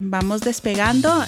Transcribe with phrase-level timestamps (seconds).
[0.00, 1.24] Vamos despegando.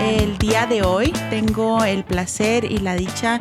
[0.00, 3.38] El día de hoy tengo el placer y la dicha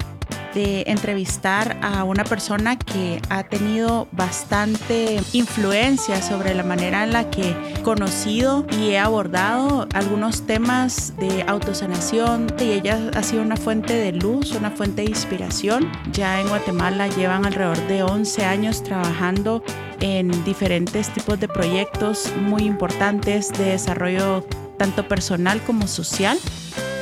[0.56, 7.30] de entrevistar a una persona que ha tenido bastante influencia sobre la manera en la
[7.30, 13.58] que he conocido y he abordado algunos temas de autosanación y ella ha sido una
[13.58, 15.92] fuente de luz, una fuente de inspiración.
[16.14, 19.62] Ya en Guatemala llevan alrededor de 11 años trabajando
[20.00, 24.46] en diferentes tipos de proyectos muy importantes de desarrollo
[24.78, 26.38] tanto personal como social.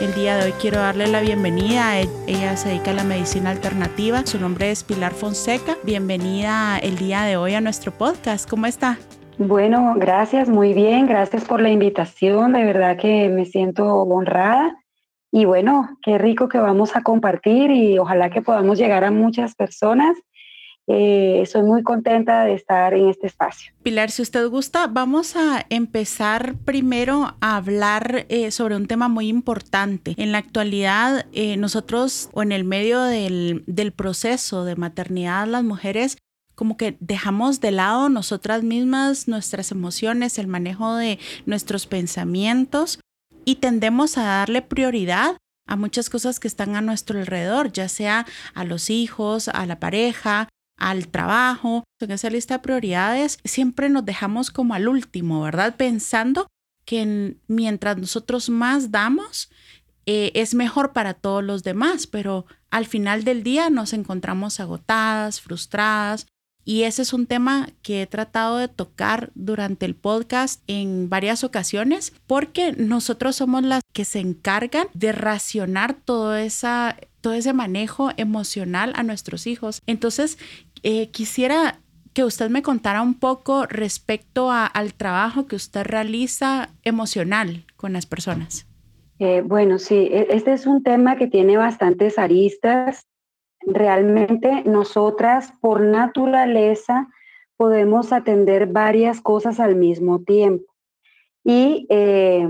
[0.03, 1.97] El día de hoy quiero darle la bienvenida.
[2.27, 4.25] Ella se dedica a la medicina alternativa.
[4.25, 5.77] Su nombre es Pilar Fonseca.
[5.85, 8.49] Bienvenida el día de hoy a nuestro podcast.
[8.49, 8.97] ¿Cómo está?
[9.37, 11.07] Bueno, gracias, muy bien.
[11.07, 12.51] Gracias por la invitación.
[12.51, 14.75] De verdad que me siento honrada.
[15.31, 19.55] Y bueno, qué rico que vamos a compartir y ojalá que podamos llegar a muchas
[19.55, 20.17] personas
[20.87, 23.73] eh, soy muy contenta de estar en este espacio.
[23.83, 29.27] Pilar, si usted gusta, vamos a empezar primero a hablar eh, sobre un tema muy
[29.27, 30.13] importante.
[30.17, 35.63] En la actualidad, eh, nosotros o en el medio del, del proceso de maternidad, las
[35.63, 36.17] mujeres
[36.55, 42.99] como que dejamos de lado nosotras mismas, nuestras emociones, el manejo de nuestros pensamientos
[43.45, 48.25] y tendemos a darle prioridad a muchas cosas que están a nuestro alrededor, ya sea
[48.53, 54.05] a los hijos, a la pareja, al trabajo, en esa lista de prioridades, siempre nos
[54.05, 55.75] dejamos como al último, ¿verdad?
[55.75, 56.47] Pensando
[56.85, 59.49] que mientras nosotros más damos,
[60.05, 65.39] eh, es mejor para todos los demás, pero al final del día nos encontramos agotadas,
[65.39, 66.27] frustradas.
[66.65, 71.43] Y ese es un tema que he tratado de tocar durante el podcast en varias
[71.43, 78.11] ocasiones, porque nosotros somos las que se encargan de racionar todo esa todo ese manejo
[78.17, 79.81] emocional a nuestros hijos.
[79.87, 80.37] Entonces,
[80.83, 81.79] eh, quisiera
[82.13, 88.05] que usted me contara un poco respecto al trabajo que usted realiza emocional con las
[88.05, 88.67] personas.
[89.19, 93.07] Eh, bueno, sí, e, este es un tema que tiene bastantes aristas.
[93.65, 97.09] Realmente nosotras por naturaleza
[97.57, 100.73] podemos atender varias cosas al mismo tiempo.
[101.43, 102.47] Y eh,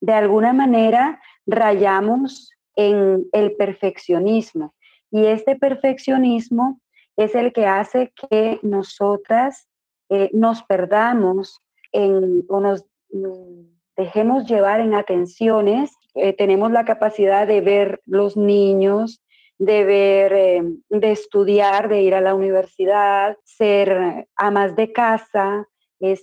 [0.00, 4.74] de alguna manera rayamos en el perfeccionismo.
[5.10, 6.80] Y este perfeccionismo
[7.16, 9.68] es el que hace que nosotras
[10.08, 11.60] eh, nos perdamos
[11.92, 13.62] en, o nos mm,
[13.96, 15.90] dejemos llevar en atenciones.
[16.14, 19.20] Eh, tenemos la capacidad de ver los niños,
[19.58, 25.68] de ver, eh, de estudiar, de ir a la universidad, ser amas de casa,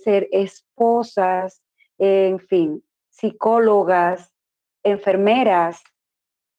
[0.02, 1.62] ser esposas,
[1.98, 4.32] en fin, psicólogas,
[4.82, 5.82] enfermeras,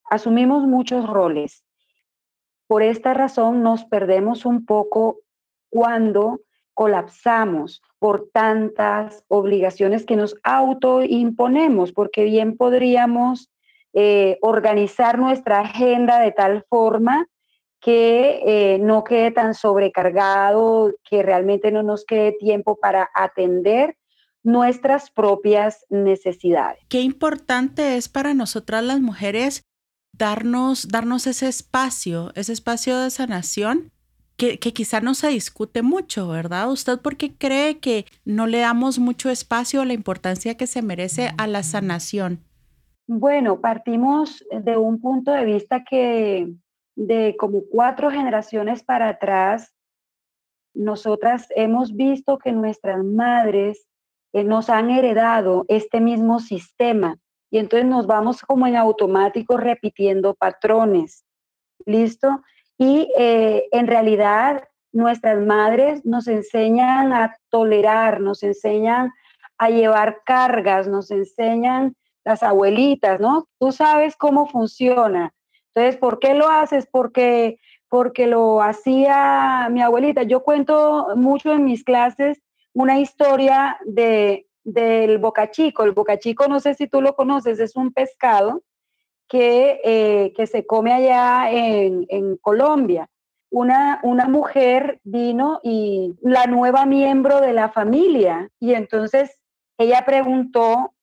[0.10, 1.64] asumimos muchos roles.
[2.68, 5.20] Por esta razón nos perdemos un poco
[5.70, 6.42] cuando
[6.74, 13.50] colapsamos por tantas obligaciones que nos autoimponemos, porque bien podríamos
[13.94, 17.28] eh, organizar nuestra agenda de tal forma
[17.80, 23.96] que eh, no quede tan sobrecargado, que realmente no nos quede tiempo para atender
[24.44, 26.80] nuestras propias necesidades.
[26.90, 29.64] Qué importante es para nosotras las mujeres
[30.14, 33.92] darnos, darnos ese espacio, ese espacio de sanación
[34.38, 36.70] que, que, quizá no se discute mucho, ¿verdad?
[36.72, 40.82] ¿Usted por qué cree que no le damos mucho espacio a la importancia que se
[40.82, 42.47] merece a la sanación?
[43.08, 46.54] Bueno, partimos de un punto de vista que
[46.96, 49.74] de como cuatro generaciones para atrás,
[50.74, 53.88] nosotras hemos visto que nuestras madres
[54.34, 57.18] eh, nos han heredado este mismo sistema
[57.50, 61.24] y entonces nos vamos como en automático repitiendo patrones.
[61.86, 62.42] ¿Listo?
[62.78, 69.14] Y eh, en realidad nuestras madres nos enseñan a tolerar, nos enseñan
[69.58, 71.96] a llevar cargas, nos enseñan
[72.28, 73.48] las abuelitas, ¿no?
[73.60, 75.34] Tú sabes cómo funciona.
[75.74, 76.88] Entonces, ¿por qué lo haces?
[76.92, 77.60] Porque
[77.90, 80.24] porque lo hacía mi abuelita.
[80.24, 82.42] Yo cuento mucho en mis clases
[82.74, 85.84] una historia de del bocachico.
[85.84, 88.64] El bocachico, no sé si tú lo conoces, es un pescado
[89.30, 93.10] que, eh, que se come allá en, en Colombia.
[93.50, 99.40] Una, una, mujer vino y la nueva miembro de la familia y entonces
[99.78, 100.94] ella preguntó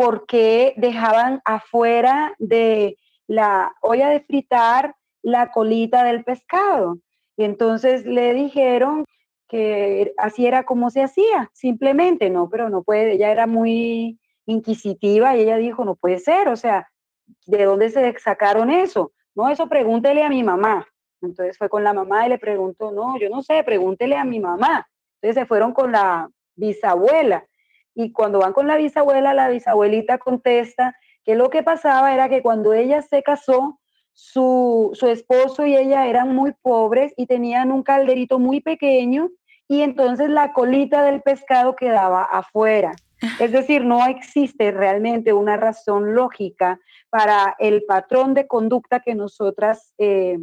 [0.00, 6.96] por qué dejaban afuera de la olla de fritar la colita del pescado.
[7.36, 9.04] Y entonces le dijeron
[9.46, 15.36] que así era como se hacía, simplemente, no, pero no puede, ella era muy inquisitiva
[15.36, 16.88] y ella dijo, no puede ser, o sea,
[17.44, 19.12] ¿de dónde se sacaron eso?
[19.34, 20.86] No, eso pregúntele a mi mamá.
[21.20, 24.40] Entonces fue con la mamá y le preguntó, no, yo no sé, pregúntele a mi
[24.40, 24.88] mamá.
[25.20, 27.44] Entonces se fueron con la bisabuela.
[28.02, 32.40] Y cuando van con la bisabuela, la bisabuelita contesta que lo que pasaba era que
[32.40, 33.78] cuando ella se casó,
[34.14, 39.30] su, su esposo y ella eran muy pobres y tenían un calderito muy pequeño
[39.68, 42.92] y entonces la colita del pescado quedaba afuera.
[43.38, 46.80] Es decir, no existe realmente una razón lógica
[47.10, 50.38] para el patrón de conducta que nosotras eh,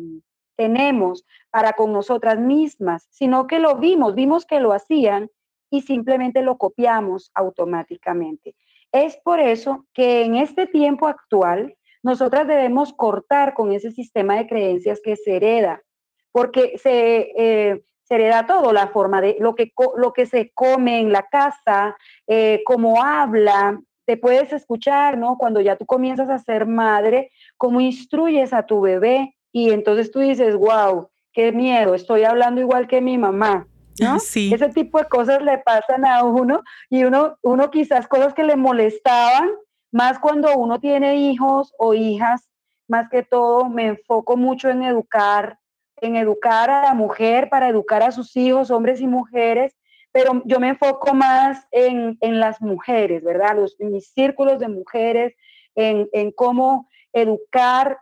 [0.56, 5.32] tenemos para con nosotras mismas, sino que lo vimos, vimos que lo hacían
[5.70, 8.56] y simplemente lo copiamos automáticamente.
[8.92, 14.48] Es por eso que en este tiempo actual nosotras debemos cortar con ese sistema de
[14.48, 15.82] creencias que se hereda,
[16.32, 21.12] porque se, eh, hereda todo, la forma de lo que, lo que se come en
[21.12, 21.98] la casa,
[22.28, 25.38] eh, cómo habla, te puedes escuchar, ¿no?
[25.38, 30.20] Cuando ya tú comienzas a ser madre, cómo instruyes a tu bebé y entonces tú
[30.20, 33.68] dices, wow, qué miedo, estoy hablando igual que mi mamá.
[34.00, 34.20] ¿No?
[34.20, 34.54] Sí.
[34.54, 38.56] Ese tipo de cosas le pasan a uno y uno, uno quizás cosas que le
[38.56, 39.50] molestaban,
[39.92, 42.50] más cuando uno tiene hijos o hijas,
[42.88, 45.60] más que todo me enfoco mucho en educar,
[45.98, 49.76] en educar a la mujer para educar a sus hijos, hombres y mujeres,
[50.12, 53.56] pero yo me enfoco más en, las mujeres, ¿verdad?
[53.56, 55.36] Los, en mis círculos de mujeres,
[55.76, 58.00] en, en cómo educar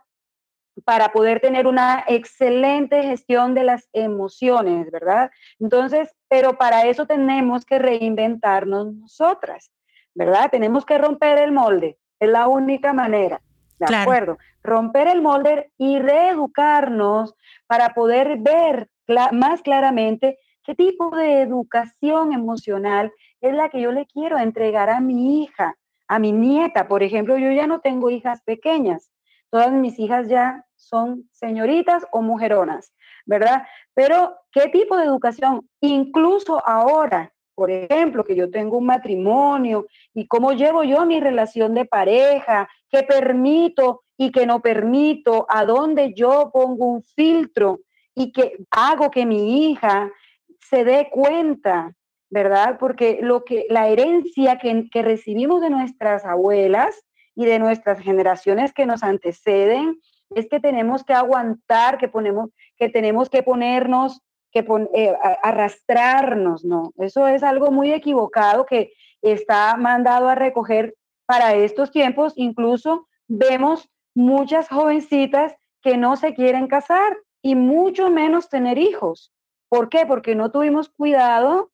[0.84, 5.30] para poder tener una excelente gestión de las emociones, ¿verdad?
[5.58, 9.70] Entonces, pero para eso tenemos que reinventarnos nosotras,
[10.14, 10.50] ¿verdad?
[10.50, 13.40] Tenemos que romper el molde, es la única manera,
[13.78, 14.38] ¿de acuerdo?
[14.62, 17.34] Romper el molde y reeducarnos
[17.66, 18.88] para poder ver
[19.32, 25.00] más claramente qué tipo de educación emocional es la que yo le quiero entregar a
[25.00, 25.76] mi hija,
[26.08, 26.88] a mi nieta.
[26.88, 29.10] Por ejemplo, yo ya no tengo hijas pequeñas,
[29.50, 32.92] todas mis hijas ya son señoritas o mujeronas,
[33.24, 33.66] ¿verdad?
[33.94, 35.68] Pero, ¿qué tipo de educación?
[35.80, 41.74] Incluso ahora, por ejemplo, que yo tengo un matrimonio y cómo llevo yo mi relación
[41.74, 47.80] de pareja, qué permito y qué no permito, a dónde yo pongo un filtro
[48.14, 50.10] y que hago que mi hija
[50.60, 51.94] se dé cuenta,
[52.30, 52.76] ¿verdad?
[52.78, 57.04] Porque lo que la herencia que, que recibimos de nuestras abuelas
[57.36, 60.00] y de nuestras generaciones que nos anteceden
[60.34, 66.92] es que tenemos que aguantar, que, ponemos, que tenemos que ponernos, que eh, arrastrarnos, ¿no?
[66.96, 68.92] Eso es algo muy equivocado que
[69.22, 70.94] está mandado a recoger
[71.26, 72.32] para estos tiempos.
[72.36, 79.32] Incluso vemos muchas jovencitas que no se quieren casar y mucho menos tener hijos.
[79.68, 80.06] ¿Por qué?
[80.06, 81.70] Porque no tuvimos cuidado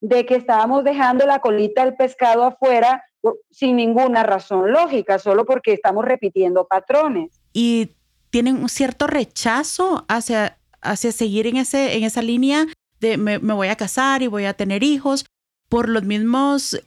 [0.00, 3.02] de que estábamos dejando la colita del pescado afuera
[3.50, 7.40] sin ninguna razón lógica, solo porque estamos repitiendo patrones.
[7.52, 7.90] Y
[8.30, 12.66] tienen un cierto rechazo hacia, hacia seguir en, ese, en esa línea
[13.00, 15.26] de me, voy a casar y voy a tener hijos
[15.68, 16.80] por los mismos,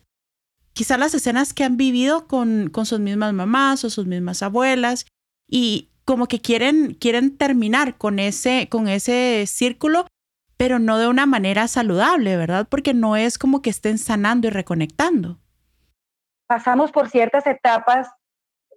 [0.74, 5.06] quizás las escenas que han vivido con, con sus mismas mamás o sus mismas abuelas
[5.48, 10.08] y como que quieren, quieren terminar con ese, con ese círculo,
[10.58, 12.68] pero no de una manera saludable, ¿verdad?
[12.70, 15.40] Porque no es como que estén sanando y reconectando.
[16.50, 18.10] Pasamos por ciertas etapas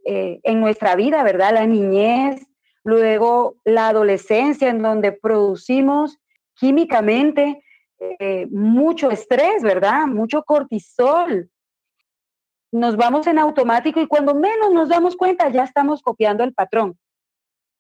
[0.05, 1.55] eh, en nuestra vida, ¿verdad?
[1.55, 2.47] La niñez,
[2.85, 6.19] luego la adolescencia en donde producimos
[6.55, 7.65] químicamente
[7.99, 10.07] eh, mucho estrés, ¿verdad?
[10.07, 11.49] Mucho cortisol.
[12.73, 16.99] Nos vamos en automático y cuando menos nos damos cuenta ya estamos copiando el patrón.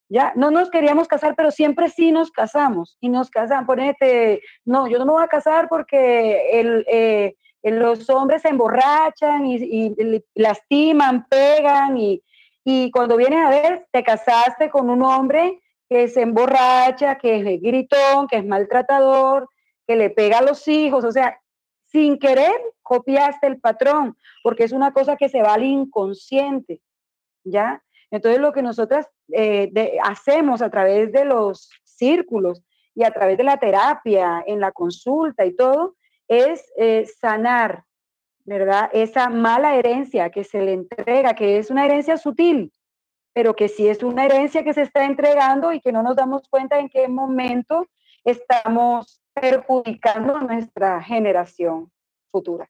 [0.08, 3.66] Ya no nos queríamos casar, pero siempre sí nos casamos y nos casan.
[3.66, 9.46] Ponete, no, yo no me voy a casar porque el, eh, los hombres se emborrachan
[9.46, 12.22] y, y lastiman, pegan y,
[12.64, 17.60] y cuando vienes a ver, te casaste con un hombre que se emborracha, que es
[17.60, 19.48] gritón, que es maltratador,
[19.86, 21.38] que le pega a los hijos, o sea,
[21.86, 22.52] sin querer
[22.82, 26.80] copiaste el patrón, porque es una cosa que se va al inconsciente,
[27.44, 27.82] ¿ya?
[28.10, 32.62] Entonces lo que nosotras eh, hacemos a través de los círculos
[32.94, 35.96] y a través de la terapia, en la consulta y todo,
[36.32, 37.84] es eh, sanar
[38.44, 38.90] ¿verdad?
[38.92, 42.72] Esa mala herencia que se le entrega, que es una herencia sutil,
[43.32, 46.42] pero que sí es una herencia que se está entregando y que no nos damos
[46.48, 47.88] cuenta en qué momento
[48.24, 51.90] estamos perjudicando a nuestra generación
[52.30, 52.68] futura.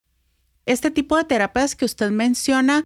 [0.65, 2.85] Este tipo de terapias que usted menciona,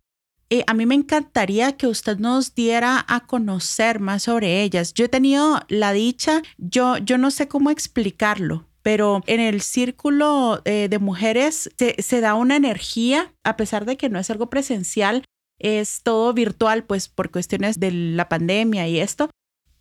[0.49, 4.95] eh, a mí me encantaría que usted nos diera a conocer más sobre ellas.
[4.95, 10.63] Yo he tenido la dicha, yo, yo no sé cómo explicarlo, pero en el círculo
[10.65, 15.25] eh, de mujeres se, da una energía, a pesar de que no es algo presencial,
[15.59, 19.29] es todo virtual, pues por cuestiones de la pandemia y esto,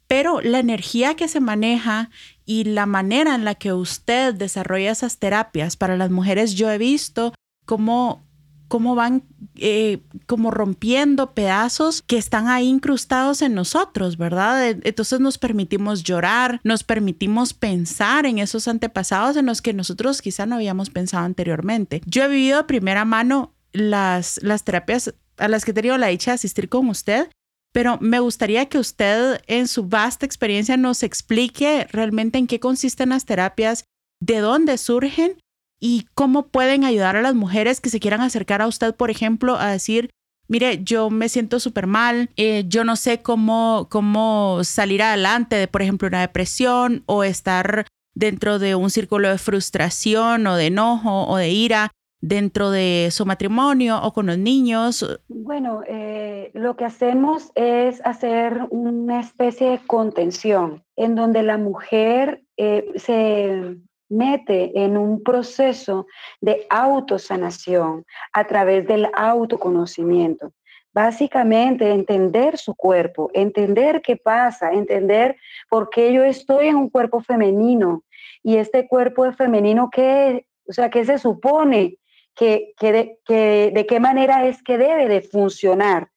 [0.08, 2.10] pero la energía que se maneja
[2.46, 6.80] y la manera en la que usted desarrolla esas terapias para las mujeres, yo he
[6.80, 7.32] visto
[7.68, 8.25] cómo,
[8.68, 9.24] cómo van
[9.56, 14.70] eh, rompiendo pedazos que están ahí incrustados en nosotros, ¿verdad?
[14.84, 20.46] Entonces nos permitimos llorar, nos permitimos pensar en esos antepasados en los que nosotros quizá
[20.46, 22.02] no habíamos pensado anteriormente.
[22.06, 26.08] Yo he vivido de primera mano las, las terapias a las que he tenido la
[26.08, 27.30] dicha de asistir con usted
[27.76, 33.10] pero me gustaría que usted en su vasta experiencia nos explique realmente en qué consisten
[33.10, 33.84] las terapias,
[34.22, 35.38] de dónde surgen
[35.86, 39.56] y cómo pueden ayudar a las mujeres que se quieran acercar a usted, por ejemplo,
[39.56, 40.10] a decir,
[40.48, 45.68] mire, yo me siento súper mal, eh, yo no sé cómo, cómo salir adelante de,
[45.68, 51.28] por ejemplo, una depresión o estar dentro de un círculo de frustración o de enojo
[51.28, 55.06] o de ira dentro de su matrimonio o con los niños?
[55.28, 62.42] Bueno, eh, lo que hacemos es hacer una especie de contención en donde la mujer
[62.58, 63.78] eh, se
[64.10, 66.08] mete en un proceso
[66.42, 70.54] de autosanación a través del autoconocimiento.
[70.94, 75.36] Básicamente entender su cuerpo, entender qué pasa, entender
[75.70, 78.04] por qué yo estoy en un cuerpo femenino
[78.44, 81.98] y este cuerpo femenino qué, o sea, qué se supone
[82.36, 86.10] que, de, qué manera es que debe de funcionar,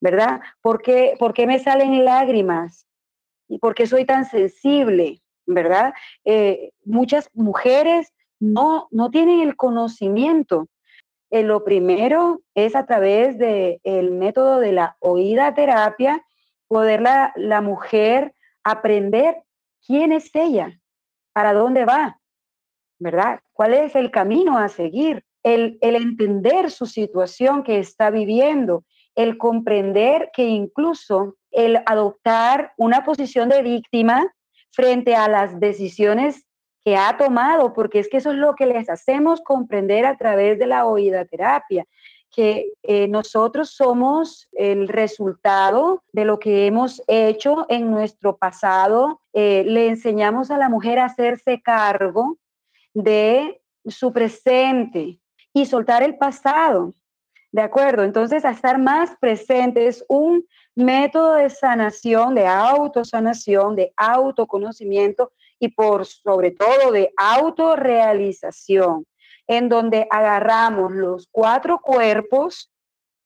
[0.00, 0.40] ¿verdad?
[0.62, 2.86] ¿Por qué, me salen lágrimas?
[3.48, 5.22] ¿Y por qué soy tan sensible?
[5.46, 5.94] ¿Verdad?
[6.24, 10.68] Eh, muchas mujeres no, no tienen el conocimiento.
[11.30, 16.24] Eh, lo primero es a través del el método de la oída terapia,
[16.68, 18.34] poder la, la mujer
[18.64, 19.42] aprender
[19.86, 20.80] quién es ella,
[21.32, 22.18] para dónde va,
[22.98, 23.40] ¿verdad?
[23.52, 25.24] ¿Cuál es el camino a seguir?
[25.46, 28.84] el, entender su situación que está viviendo,
[29.14, 34.34] el comprender que incluso el adoptar una posición de víctima
[34.76, 36.46] frente a las decisiones
[36.84, 40.58] que ha tomado, porque es que eso es lo que les hacemos comprender a través
[40.58, 41.84] de la oída terapia,
[42.30, 49.22] que eh, nosotros somos el resultado de lo que hemos hecho en nuestro pasado.
[49.32, 52.36] Eh, le enseñamos a la mujer a hacerse cargo
[52.92, 55.18] de su presente,
[55.56, 56.92] y soltar el pasado.
[57.56, 58.02] ¿De acuerdo?
[58.02, 60.44] Entonces, a estar más presente es un
[60.74, 69.06] método de sanación, de autosanación, de autoconocimiento y por sobre todo de autorrealización,
[69.46, 72.70] en donde agarramos los cuatro cuerpos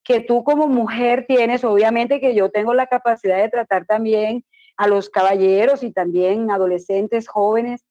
[0.05, 4.45] que tú como mujer tienes, obviamente que yo tengo la capacidad de tratar también
[4.77, 7.85] a los caballeros y también adolescentes jóvenes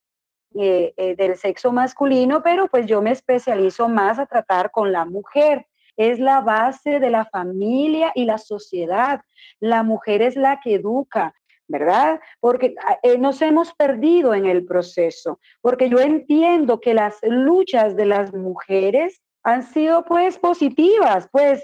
[0.56, 5.04] eh, eh, del sexo masculino, pero pues yo me especializo más a tratar con la
[5.04, 5.66] mujer.
[6.00, 9.20] Es la base de la familia y la sociedad.
[9.60, 11.34] La mujer es la que educa,
[11.68, 12.22] ¿verdad?
[12.40, 17.98] Porque ah, eh, nos hemos perdido en el proceso, porque yo entiendo que las luchas
[17.98, 21.64] de las mujeres han sido pues positivas, pues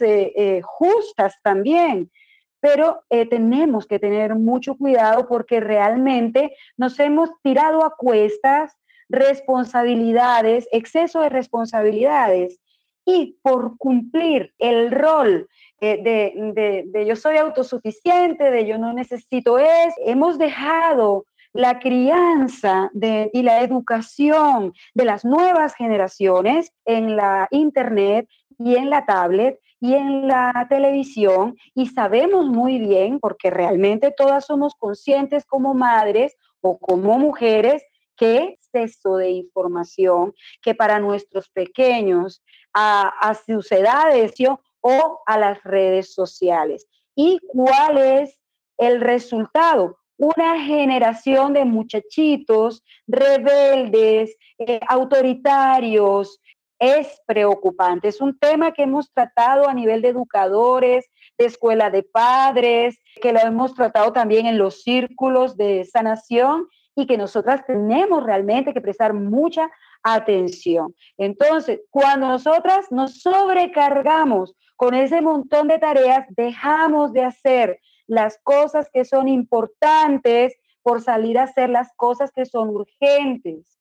[0.63, 2.11] justas también,
[2.59, 8.75] pero tenemos que tener mucho cuidado porque realmente nos hemos tirado a cuestas
[9.09, 12.59] responsabilidades, exceso de responsabilidades
[13.05, 15.47] y por cumplir el rol
[15.79, 23.29] de, de, yo soy autosuficiente, de yo no necesito es, hemos dejado la crianza de,
[23.33, 29.93] y la educación de las nuevas generaciones en la internet y en la tablet y
[29.93, 36.79] en la televisión y sabemos muy bien, porque realmente todas somos conscientes como madres o
[36.79, 37.83] como mujeres,
[38.17, 44.33] que exceso de información que para nuestros pequeños, a, a sus edades
[44.81, 46.87] o a las redes sociales.
[47.15, 48.37] ¿Y cuál es
[48.77, 49.97] el resultado?
[50.17, 56.39] Una generación de muchachitos rebeldes, eh, autoritarios,
[56.79, 58.09] es preocupante.
[58.09, 61.05] Es un tema que hemos tratado a nivel de educadores,
[61.37, 67.05] de escuela de padres, que lo hemos tratado también en los círculos de sanación y
[67.05, 69.69] que nosotras tenemos realmente que prestar mucha
[70.01, 70.95] atención.
[71.17, 78.89] Entonces, cuando nosotras nos sobrecargamos con ese montón de tareas, dejamos de hacer las cosas
[78.93, 83.79] que son importantes por salir a hacer las cosas que son urgentes.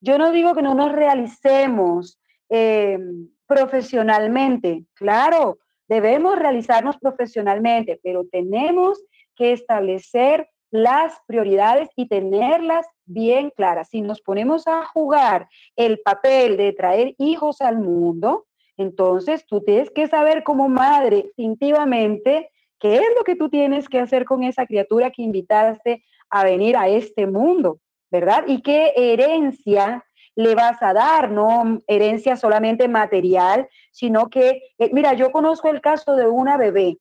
[0.00, 2.98] Yo no digo que no nos realicemos eh,
[3.46, 9.02] profesionalmente, claro, debemos realizarnos profesionalmente, pero tenemos
[9.34, 13.90] que establecer las prioridades y tenerlas bien claras.
[13.90, 19.88] Si nos ponemos a jugar el papel de traer hijos al mundo, Entonces, tú tienes
[19.90, 22.50] que saber como madre instintivamente
[22.80, 26.76] qué es lo que tú tienes que hacer con esa criatura que invitaste a venir
[26.76, 27.78] a este mundo,
[28.10, 28.42] ¿verdad?
[28.48, 30.04] Y qué herencia
[30.34, 35.80] le vas a dar, no herencia solamente material, sino que, eh, mira, yo conozco el
[35.80, 36.98] caso de una bebé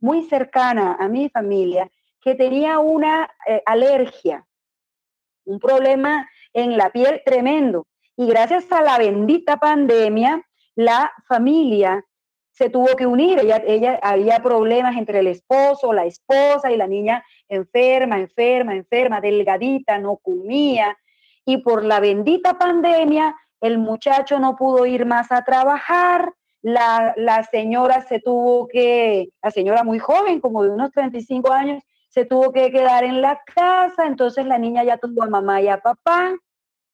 [0.00, 1.90] muy cercana a mi familia
[2.26, 4.44] que tenía una eh, alergia,
[5.44, 7.86] un problema en la piel tremendo.
[8.16, 12.04] Y gracias a la bendita pandemia, la familia
[12.50, 13.38] se tuvo que unir.
[13.38, 19.20] Ella, ella había problemas entre el esposo, la esposa y la niña enferma, enferma, enferma,
[19.20, 20.98] delgadita, no comía.
[21.44, 26.32] Y por la bendita pandemia, el muchacho no pudo ir más a trabajar.
[26.60, 31.84] La, la señora se tuvo que, la señora muy joven, como de unos 35 años,
[32.16, 34.06] se tuvo que quedar en la casa.
[34.06, 36.34] Entonces la niña ya tuvo a mamá y a papá,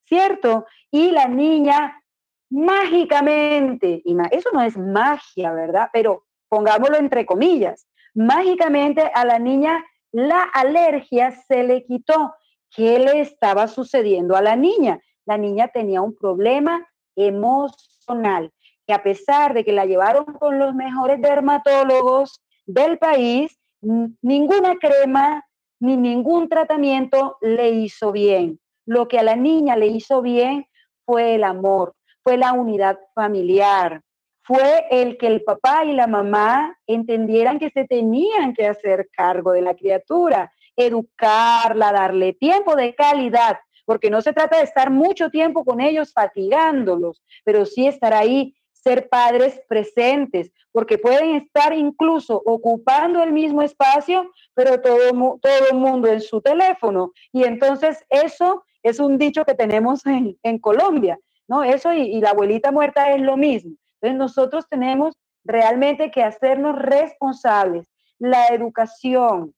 [0.05, 0.67] ¿cierto?
[0.91, 2.03] Y la niña
[2.51, 5.91] mágicamente, y eso no es magia, ¿verdad?
[5.93, 12.35] Pero pongámoslo entre comillas, mágicamente a la niña la alergia se le quitó.
[12.75, 15.01] ¿Qué le estaba sucediendo a la niña?
[15.25, 18.51] La niña tenía un problema emocional,
[18.87, 25.45] que a pesar de que la llevaron con los mejores dermatólogos del país, ninguna crema
[25.81, 28.61] ni ningún tratamiento le hizo bien.
[28.87, 30.67] Lo que a la niña le hizo bien
[31.05, 34.01] fue el amor, fue la unidad familiar,
[34.45, 39.53] fue el que el papá y la mamá entendieran que se tenían que hacer cargo
[39.53, 45.31] de la criatura, educarla, darle tiempo de calidad, porque no se trata de estar mucho
[45.31, 52.43] tiempo con ellos fatigándolos, pero sí estar ahí, ser padres presentes, porque pueden estar incluso
[52.45, 57.13] ocupando el mismo espacio, pero todo, todo mundo en su teléfono.
[57.33, 61.19] Y entonces eso es un dicho que tenemos en, en Colombia.
[61.49, 61.63] ¿no?
[61.63, 63.77] Eso y, la abuelita muerta es lo mismo.
[64.01, 67.89] Entonces nosotros tenemos realmente que hacernos responsables.
[68.19, 69.55] La educación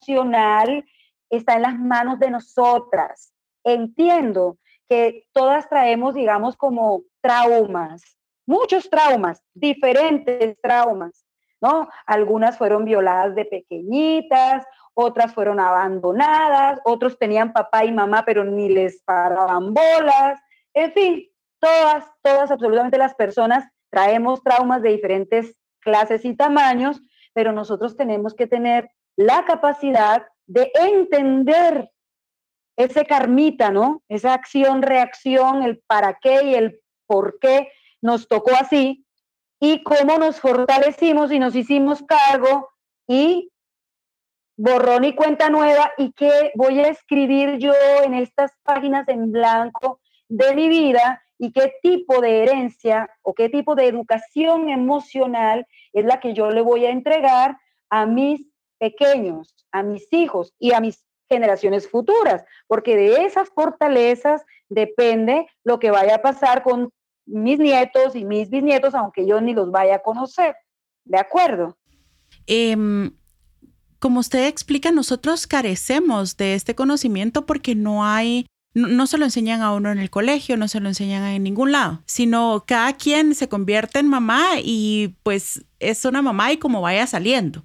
[0.00, 0.84] emocional
[1.30, 3.32] está en las manos de nosotras.
[3.64, 8.02] Entiendo que todas traemos, digamos, como traumas,
[8.46, 11.24] muchos traumas, diferentes traumas,
[11.60, 11.88] ¿no?
[12.06, 18.68] Algunas fueron violadas de pequeñitas, otras fueron abandonadas, otros tenían papá y mamá, pero ni
[18.68, 20.40] les paraban bolas.
[20.72, 21.28] En fin,
[21.58, 27.00] todas, todas, absolutamente las personas traemos traumas de diferentes clases y tamaños,
[27.32, 31.90] pero nosotros tenemos que tener la capacidad de entender
[32.76, 34.02] ese karmita, ¿no?
[34.08, 37.68] Esa acción-reacción, el para qué y el por qué
[38.04, 39.06] nos tocó así
[39.58, 42.68] y cómo nos fortalecimos y nos hicimos cargo
[43.08, 43.50] y
[44.58, 50.00] borrón y cuenta nueva y qué voy a escribir yo en estas páginas en blanco
[50.28, 56.04] de mi vida y qué tipo de herencia o qué tipo de educación emocional es
[56.04, 57.56] la que yo le voy a entregar
[57.88, 58.46] a mis
[58.78, 65.78] pequeños, a mis hijos y a mis generaciones futuras, porque de esas fortalezas depende lo
[65.78, 66.92] que vaya a pasar con
[67.26, 70.54] mis nietos y mis bisnietos, aunque yo ni los vaya a conocer.
[71.04, 71.76] ¿De acuerdo?
[72.46, 73.12] Em,
[73.98, 79.62] como usted explica, nosotros carecemos de este conocimiento porque no hay no, se lo enseñan
[79.62, 83.34] a uno en el colegio, no se lo enseñan en ningún lado, sino cada quien
[83.34, 87.62] se convierte en mamá y pues es una mamá y como vaya saliendo.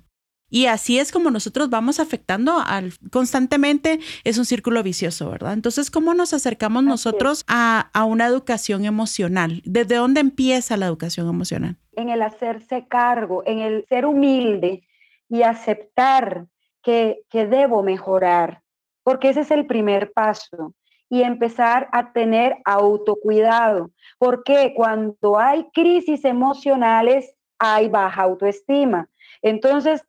[0.50, 5.54] Y así es como nosotros vamos afectando al, constantemente, es un círculo vicioso, ¿verdad?
[5.54, 9.62] Entonces, ¿cómo nos acercamos nosotros a, una educación emocional?
[9.66, 11.78] ¿Desde dónde empieza la educación emocional?
[11.94, 14.84] En el hacerse cargo, en el ser humilde
[15.30, 16.48] y aceptar
[16.82, 18.62] que, que debo mejorar,
[19.04, 20.74] porque ese es el primer paso
[21.10, 29.10] y empezar a tener autocuidado, porque cuando hay crisis emocionales hay baja autoestima.
[29.42, 30.04] Entonces,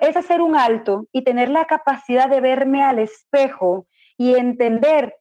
[0.00, 5.14] es hacer un alto y tener la capacidad de verme al espejo y entender,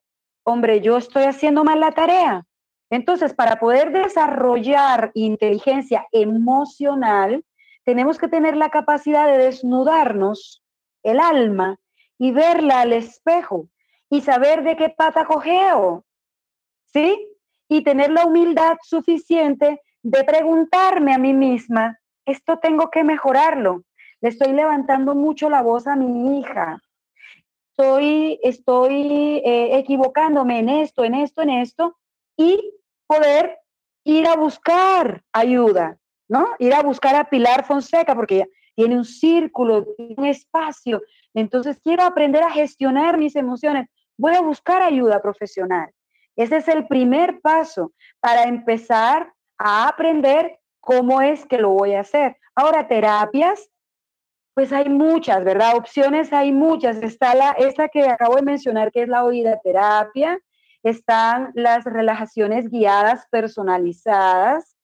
[0.44, 2.46] hombre, yo estoy haciendo mal la tarea.
[2.90, 7.44] Entonces, para poder desarrollar inteligencia emocional,
[7.86, 10.64] tenemos que tener la capacidad de desnudarnos
[11.04, 11.80] el alma
[12.18, 13.68] y verla al espejo
[14.10, 16.04] y saber de qué pata cogeo,
[16.92, 17.28] ¿sí?
[17.70, 23.84] Y tener la humildad suficiente de preguntarme a mí misma, esto tengo que mejorarlo.
[24.22, 26.82] Le estoy levantando mucho la voz a mi hija.
[27.72, 31.98] Estoy, estoy eh, equivocándome en esto, en esto, en esto,
[32.38, 32.76] y
[33.08, 33.60] poder
[34.04, 36.48] ir a buscar ayuda, ¿no?
[36.60, 41.02] Ir a buscar a Pilar Fonseca, porque tiene un círculo, un espacio.
[41.34, 43.88] Entonces quiero aprender a gestionar mis emociones
[44.22, 45.90] voy a buscar ayuda profesional.
[46.36, 52.02] Ese es el primer paso para empezar a aprender cómo es que lo voy a
[52.02, 52.38] hacer.
[52.56, 53.68] Ahora, terapias,
[54.54, 55.76] pues hay muchas, ¿verdad?
[55.78, 56.98] Opciones hay muchas.
[56.98, 60.40] Está la, esa que acabo de mencionar, que es la oída terapia.
[60.84, 64.76] Están las relajaciones guiadas personalizadas,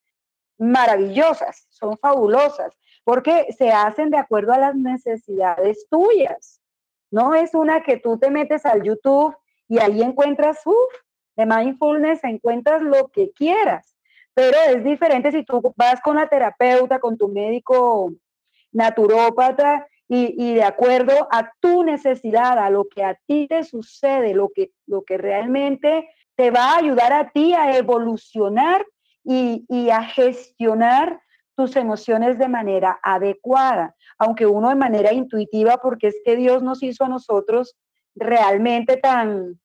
[0.57, 6.61] maravillosas, son fabulosas, porque se hacen de acuerdo a las necesidades tuyas.
[7.09, 9.35] No es una que tú te metes al YouTube
[9.67, 10.93] y ahí encuentras, uff,
[11.35, 13.95] de mindfulness encuentras lo que quieras,
[14.33, 18.11] pero es diferente si tú vas con la terapeuta, con tu médico
[18.77, 24.33] naturópata y, y, de acuerdo a tu necesidad, a lo que a ti te sucede,
[24.33, 28.85] lo que, lo que realmente te va a ayudar a ti a evolucionar
[29.23, 31.19] y, y a gestionar
[31.55, 36.83] tus emociones de manera adecuada, aunque uno de manera intuitiva, porque es que Dios nos
[36.83, 37.75] hizo a nosotros
[38.15, 39.59] realmente tan,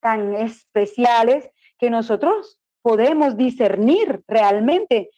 [0.00, 5.10] tan especiales que nosotros podemos discernir realmente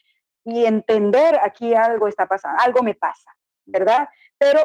[0.45, 4.09] y entender aquí algo está pasando, algo me pasa, ¿verdad?
[4.39, 4.61] Pero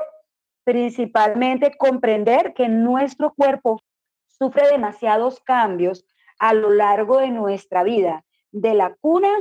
[0.63, 3.81] principalmente comprender que nuestro cuerpo
[4.27, 6.05] sufre demasiados cambios
[6.37, 9.31] a lo largo de nuestra vida, de la cuna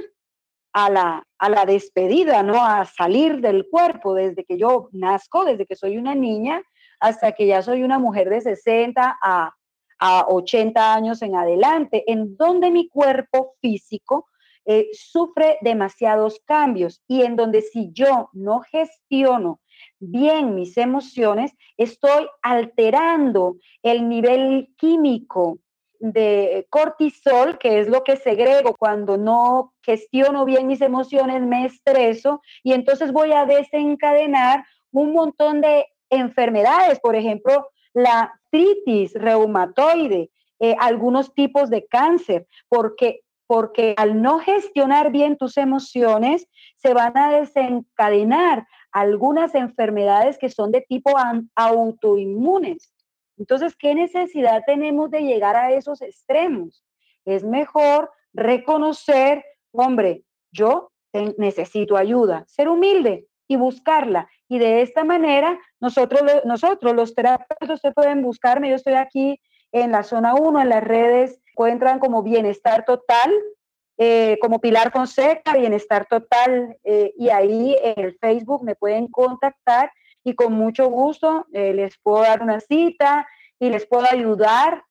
[0.72, 2.64] a la, a la despedida, ¿no?
[2.64, 6.62] A salir del cuerpo desde que yo nazco, desde que soy una niña,
[7.00, 9.54] hasta que ya soy una mujer de 60 a,
[9.98, 14.28] a 80 años en adelante, en donde mi cuerpo físico
[14.70, 19.60] eh, sufre demasiados cambios y en donde si yo no gestiono
[19.98, 25.58] bien mis emociones, estoy alterando el nivel químico
[26.00, 28.74] de cortisol, que es lo que segrego.
[28.78, 35.62] Cuando no gestiono bien mis emociones, me estreso y entonces voy a desencadenar un montón
[35.62, 44.20] de enfermedades, por ejemplo, la artritis reumatoide, eh, algunos tipos de cáncer, porque, porque al
[44.20, 51.14] no gestionar bien tus emociones, se van a desencadenar algunas enfermedades que son de tipo
[51.56, 52.92] autoinmunes.
[53.38, 56.84] Entonces, ¿qué necesidad tenemos de llegar a esos extremos?
[57.24, 60.92] Es mejor reconocer, hombre, yo
[61.38, 64.28] necesito ayuda, ser humilde y buscarla.
[64.46, 69.40] Y de esta manera, nosotros, nosotros los terapeutas, ustedes pueden buscarme, yo estoy aquí
[69.72, 73.32] en la zona 1, en las redes, encuentran como Bienestar Total,
[73.96, 79.90] eh, como Pilar Fonseca, Bienestar Total, eh, y ahí en el Facebook me pueden contactar
[80.22, 83.26] y con mucho gusto eh, les puedo dar una cita
[83.58, 84.84] y les puedo ayudar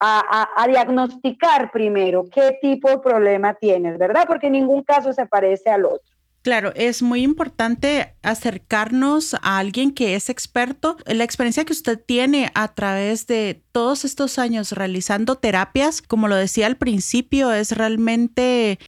[0.00, 4.24] a, a, diagnosticar primero qué tipo de problema tienes, ¿verdad?
[4.26, 6.15] Porque ningún caso se parece al otro.
[6.46, 10.96] Claro, es muy importante acercarnos a alguien que es experto.
[11.04, 16.36] La experiencia que usted tiene a través de todos estos años realizando terapias, como lo
[16.36, 18.78] decía al principio, es realmente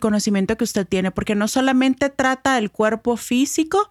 [0.00, 3.86] conocimiento que usted tiene, porque no solamente trata el cuerpo físico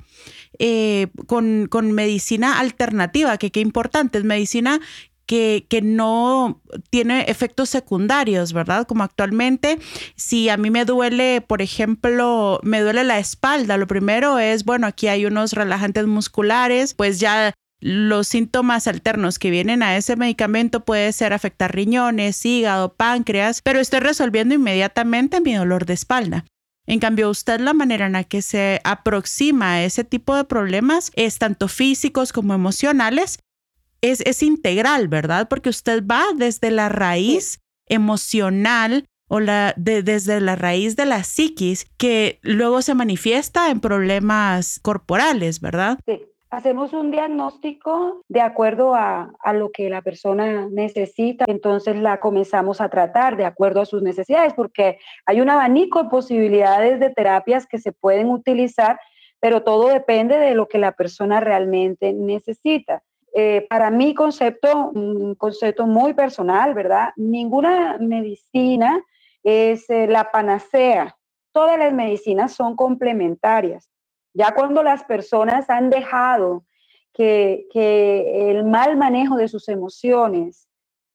[0.57, 4.81] eh, con, con, medicina alternativa, que qué importante, es medicina
[5.29, 8.87] que, no tiene efectos secundarios, ¿verdad?
[8.87, 9.77] Como actualmente,
[10.15, 14.87] si a mí me duele, por ejemplo, me duele la espalda, lo primero es, bueno,
[14.87, 20.83] aquí hay unos relajantes musculares, pues ya los síntomas alternos que vienen a ese medicamento
[20.83, 26.45] puede ser afectar riñones, hígado, páncreas, pero estoy resolviendo inmediatamente mi dolor de espalda.
[26.87, 31.11] En cambio, usted la manera en la que se aproxima a ese tipo de problemas
[31.13, 33.37] es tanto físicos como emocionales
[34.01, 35.47] es, integral, ¿verdad?
[35.49, 41.85] Porque usted va desde la raíz emocional o la, desde la raíz de la psiquis
[41.97, 45.99] que luego se manifiesta en problemas corporales, ¿verdad?
[46.05, 46.21] Sí.
[46.51, 52.81] Hacemos un diagnóstico de acuerdo a, a, lo que la persona necesita, entonces la comenzamos
[52.81, 57.67] a tratar de acuerdo a sus necesidades, porque hay un abanico de posibilidades de terapias
[57.67, 58.99] que se pueden utilizar,
[59.39, 63.03] pero todo depende de lo que la persona realmente necesita.
[63.33, 67.09] Eh, para mi concepto, un concepto muy personal, ¿verdad?
[67.15, 69.03] Ninguna medicina
[69.43, 71.15] es eh, la panacea.
[71.51, 73.89] Todas las medicinas son complementarias.
[74.33, 76.65] Ya cuando las personas han dejado
[77.13, 80.67] que, que el mal manejo de sus emociones,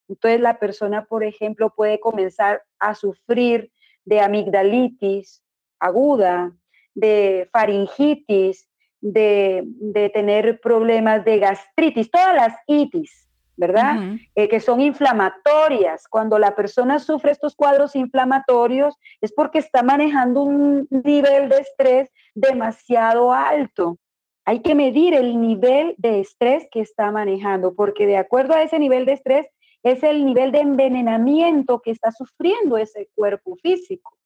[0.09, 3.73] entonces la persona, por ejemplo, puede comenzar a sufrir
[4.05, 5.45] de amigdalitis
[5.85, 6.53] aguda,
[6.95, 8.69] de faringitis,
[9.05, 14.17] de, tener problemas de gastritis, todas las itis, ¿verdad?
[14.35, 16.09] Eh, que son inflamatorias.
[16.09, 22.11] Cuando la persona sufre estos cuadros inflamatorios es porque está manejando un nivel de estrés
[22.35, 23.99] demasiado alto.
[24.47, 28.79] Hay que medir el nivel de estrés que está manejando, porque de acuerdo a ese
[28.79, 29.47] nivel de estrés
[29.83, 34.17] es el nivel de envenenamiento que está sufriendo ese cuerpo físico.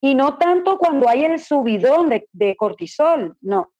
[0.00, 3.70] Y no tanto cuando hay el subidón de, de cortisol, no.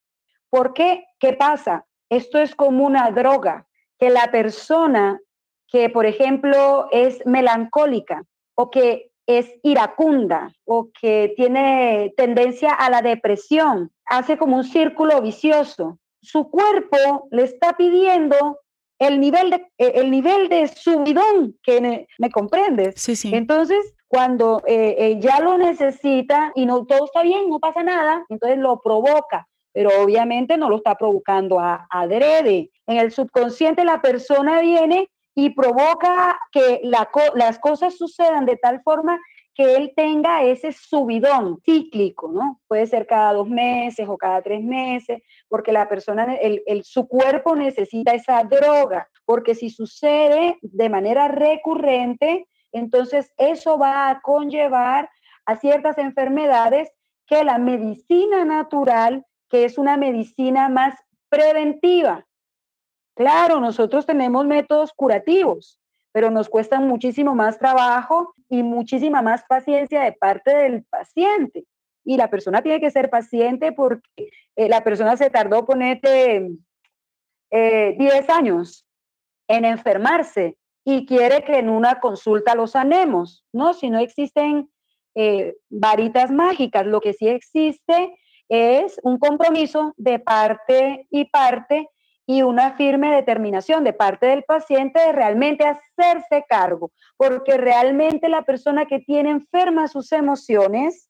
[0.51, 1.07] ¿Por qué?
[1.19, 1.85] ¿Qué pasa?
[2.09, 3.67] Esto es como una droga,
[3.99, 5.21] que la persona
[5.67, 13.03] que, por ejemplo, es melancólica o que es iracunda o que tiene tendencia a la
[13.03, 15.99] depresión, hace como un círculo vicioso.
[16.23, 18.59] Su cuerpo le está pidiendo
[18.99, 22.95] el nivel de, eh, el nivel de subidón que me, comprendes.
[22.97, 23.31] Sí, sí.
[23.35, 28.25] Entonces, cuando eh, eh, ya lo necesita y no todo está bien, no pasa nada,
[28.31, 29.47] entonces lo provoca,
[29.79, 32.73] pero obviamente no lo está provocando a, adrede.
[32.89, 39.21] En el subconsciente la persona viene y provoca que las cosas sucedan de tal forma
[39.55, 42.61] que él tenga ese subidón cíclico, ¿no?
[42.67, 47.55] Puede ser cada dos meses o cada tres meses, porque la persona, el, su cuerpo
[47.55, 55.09] necesita esa droga, porque si sucede de manera recurrente, entonces eso va a conllevar
[55.47, 56.91] a ciertas enfermedades
[57.29, 60.95] que la medicina natural, que es una medicina más
[61.29, 62.27] preventiva.
[63.15, 65.81] Claro, nosotros tenemos métodos curativos,
[66.13, 71.65] pero nos cuesta muchísimo más trabajo y muchísima más paciencia de parte del paciente.
[72.05, 76.51] Y la persona tiene que ser paciente porque eh, la persona se tardó, ponete,
[77.51, 78.87] eh, 10 años
[79.49, 83.75] en enfermarse y quiere que en una consulta lo sanemos, ¿no?
[83.75, 84.71] Si no existen
[85.15, 88.17] eh, varitas mágicas, lo que sí existe
[88.49, 91.89] es un compromiso de parte y parte
[92.27, 98.43] y una firme determinación de parte del paciente de realmente hacerse cargo, porque realmente la
[98.43, 101.09] persona que tiene enferma sus emociones,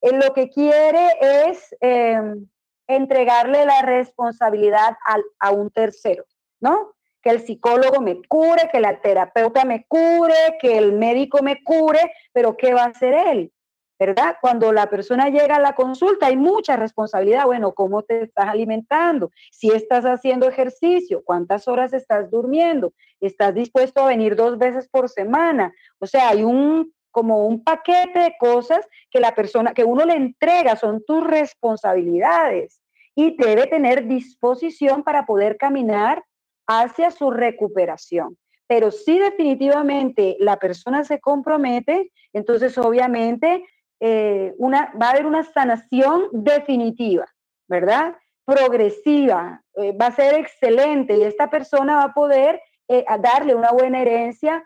[0.00, 1.08] eh, lo que quiere
[1.48, 2.46] es em,
[2.86, 4.96] entregarle la responsabilidad
[5.40, 6.24] a un tercero,
[6.60, 6.94] ¿no?
[7.20, 12.12] Que el psicólogo me cure, que la terapeuta me cure, que el médico me cure,
[12.32, 13.52] pero ¿qué va a hacer él?
[14.00, 14.36] ¿Verdad?
[14.40, 17.44] Cuando la persona llega a la consulta hay mucha responsabilidad.
[17.44, 19.30] Bueno, ¿cómo te estás alimentando?
[19.52, 22.94] Si estás haciendo ejercicio, ¿cuántas horas estás durmiendo?
[23.20, 25.74] ¿Estás dispuesto a venir dos veces por semana?
[25.98, 30.14] O sea, hay un como un paquete de cosas que la persona, que uno le
[30.14, 32.80] entrega, son tus responsabilidades
[33.14, 36.24] y debe tener disposición para poder caminar
[36.66, 38.38] hacia su recuperación.
[38.66, 43.64] Pero si definitivamente la persona se compromete, entonces obviamente
[44.00, 47.26] eh, una, va a haber una sanación definitiva,
[47.68, 48.16] ¿verdad?
[48.46, 53.70] Progresiva, eh, va a ser excelente y esta persona va a poder eh, darle una
[53.72, 54.64] buena herencia,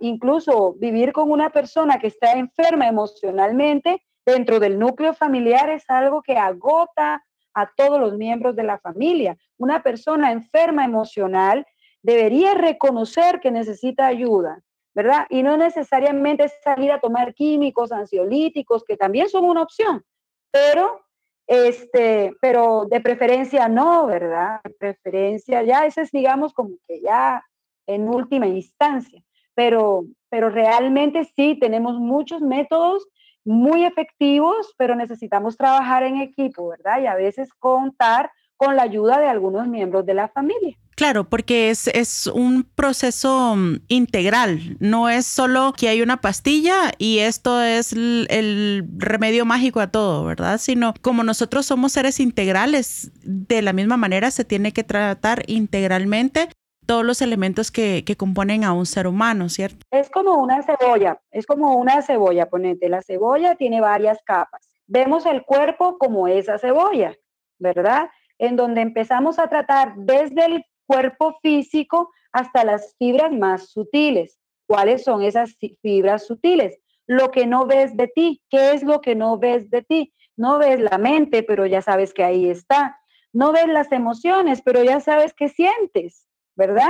[0.00, 6.22] incluso vivir con una persona que está enferma emocionalmente dentro del núcleo familiar es algo
[6.22, 9.36] que agota a todos los miembros de la familia.
[9.58, 11.66] Una persona enferma emocional
[12.02, 14.62] debería reconocer que necesita ayuda,
[14.94, 15.26] ¿verdad?
[15.30, 20.04] Y no necesariamente salir a tomar químicos, ansiolíticos, que también son una opción,
[20.50, 21.00] pero,
[21.46, 24.60] este, pero de preferencia no, ¿verdad?
[24.64, 27.44] De preferencia ya, ese es, digamos, como que ya
[27.86, 29.22] en última instancia,
[29.54, 33.06] pero, pero realmente sí, tenemos muchos métodos
[33.44, 37.00] muy efectivos, pero necesitamos trabajar en equipo, ¿verdad?
[37.00, 40.76] Y a veces contar con la ayuda de algunos miembros de la familia.
[40.94, 46.92] Claro, porque es, es un proceso mm, integral, no es solo que hay una pastilla
[46.98, 50.58] y esto es el, remedio mágico a todo, ¿verdad?
[50.58, 56.50] Sino como nosotros somos seres integrales, de la misma manera se tiene que tratar integralmente
[56.84, 59.86] todos los elementos que, que, componen a un ser humano, ¿cierto?
[59.90, 64.68] Es como una cebolla, es como una cebolla, ponete, la cebolla tiene varias capas.
[64.86, 67.16] Vemos el cuerpo como esa cebolla,
[67.58, 68.10] ¿verdad?
[68.40, 74.38] En donde empezamos a tratar desde el cuerpo físico hasta las fibras más sutiles.
[74.66, 76.80] ¿Cuáles son esas fibras sutiles?
[77.06, 78.42] Lo que no ves de ti.
[78.48, 80.12] ¿Qué es lo que no ves de ti?
[80.36, 82.98] No ves la mente, pero ya sabes que ahí está.
[83.32, 86.26] No ves las emociones, pero ya sabes que sientes,
[86.56, 86.88] ¿verdad?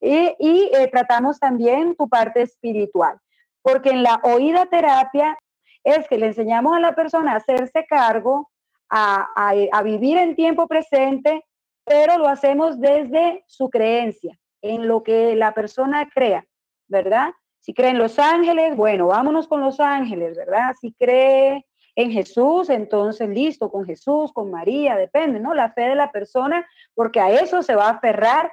[0.00, 3.18] Y, eh, tratamos también tu parte espiritual,
[3.62, 5.38] porque en la oída terapia
[5.82, 8.50] es que le enseñamos a la persona a hacerse cargo,
[8.90, 11.44] a, vivir en tiempo presente,
[11.84, 16.46] pero lo hacemos desde su creencia, en lo que la persona crea,
[16.88, 17.32] ¿verdad?
[17.60, 20.74] Si cree en los ángeles, bueno, vámonos con los ángeles, ¿verdad?
[20.80, 21.66] Si cree
[21.96, 25.54] en Jesús, entonces listo, con Jesús, con María, depende, ¿no?
[25.54, 28.50] La fe de la persona, porque a eso se va a aferrar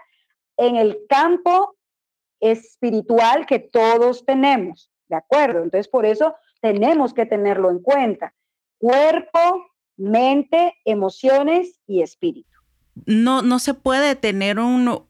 [0.58, 1.76] en el campo
[2.40, 5.64] espiritual que todos tenemos, ¿de acuerdo?
[5.64, 8.34] Entonces, por eso tenemos que tenerlo en cuenta.
[8.78, 9.66] Cuerpo,
[9.98, 12.52] mente, emociones y espíritu
[13.06, 15.04] no, no se puede tener un,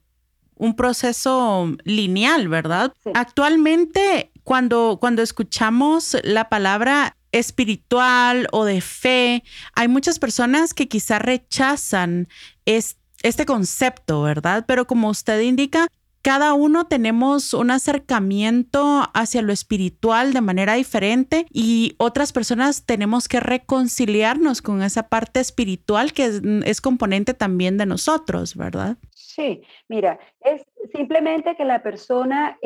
[0.55, 2.93] un proceso lineal, ¿verdad?
[3.13, 9.43] Actualmente, cuando, cuando escuchamos la palabra espiritual o de fe.
[9.73, 12.27] Hay muchas personas que quizá rechazan
[12.65, 14.65] este concepto, ¿verdad?
[14.67, 15.87] Pero como usted indica,
[16.21, 23.27] cada uno tenemos un acercamiento hacia lo espiritual de manera diferente y otras personas tenemos
[23.27, 28.97] que reconciliarnos con esa parte espiritual que es, componente también de nosotros, ¿verdad?
[29.15, 32.57] Sí, mira, es simplemente que la persona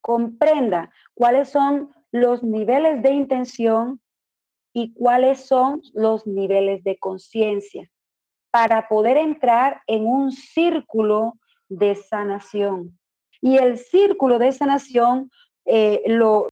[0.00, 4.00] comprenda cuáles son los niveles de intención
[4.72, 7.88] y cuáles son los niveles de conciencia
[8.50, 11.34] para poder entrar en un círculo
[11.68, 12.98] de sanación.
[13.44, 15.30] Y el círculo de sanación
[15.66, 16.48] eh, lo,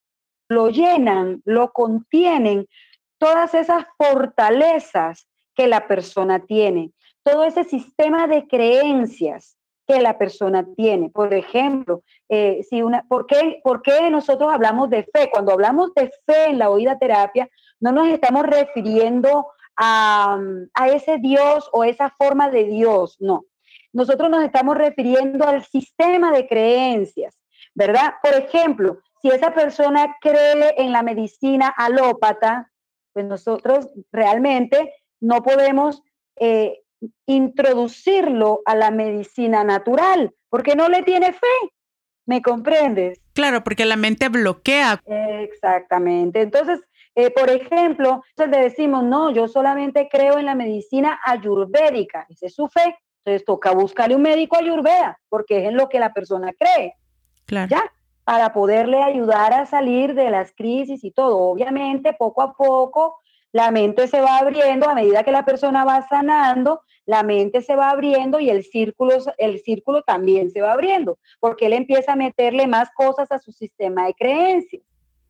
[0.51, 2.69] lo llenan, lo contienen
[3.17, 10.67] todas esas fortalezas que la persona tiene, todo ese sistema de creencias que la persona
[10.77, 11.09] tiene.
[11.09, 15.31] Por ejemplo, eh, si una, ¿por, qué, ¿por qué nosotros hablamos de fe?
[15.31, 17.49] Cuando hablamos de fe en la oída terapia,
[17.81, 19.47] no nos estamos refiriendo
[19.79, 20.39] a,
[20.75, 23.47] a ese Dios o esa forma de Dios, no.
[23.93, 27.39] Nosotros nos estamos refiriendo al sistema de creencias,
[27.75, 28.15] ¿verdad?
[28.23, 32.71] Por ejemplo, si esa persona cree en la medicina alópata,
[33.13, 36.03] pues nosotros realmente no podemos
[36.37, 36.81] eh,
[37.27, 41.73] introducirlo a la medicina natural, porque no le tiene fe.
[42.25, 43.21] ¿Me comprendes?
[43.33, 45.01] Claro, porque la mente bloquea.
[45.07, 46.41] Exactamente.
[46.41, 46.81] Entonces,
[47.15, 52.55] eh, por ejemplo, le decimos, no, yo solamente creo en la medicina ayurvédica, esa es
[52.55, 52.97] su fe.
[53.25, 56.95] Entonces toca buscarle un médico ayurveda, porque es en lo que la persona cree.
[57.47, 57.69] Claro.
[57.71, 57.93] Ya,
[58.25, 61.39] para poderle ayudar a salir de las crisis y todo.
[61.39, 63.21] Obviamente, poco a poco,
[63.53, 67.77] la mente se va abriendo a medida que la persona va sanando, la mente se
[67.77, 72.17] va abriendo y el círculo, el círculo también se va abriendo, porque él empieza a
[72.17, 74.83] meterle más cosas a su sistema de creencias,